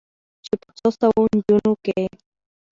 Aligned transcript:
چې 0.45 0.53
په 0.61 0.69
څو 0.77 0.87
سوو 0.99 1.21
نجونو 1.33 1.73
کې 1.83 2.01